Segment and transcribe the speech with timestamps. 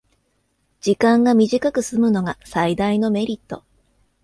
[0.81, 3.63] 時間が短くすむのが最大のメリット